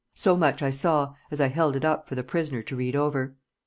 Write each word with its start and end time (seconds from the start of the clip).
So 0.15 0.35
much 0.35 0.63
I 0.63 0.71
saw 0.71 1.13
as 1.29 1.39
I 1.39 1.49
held 1.49 1.75
it 1.75 1.85
up 1.85 2.07
for 2.09 2.15
the 2.15 2.23
prisoner 2.23 2.63
to 2.63 2.75
read 2.75 2.95
over. 2.95 3.35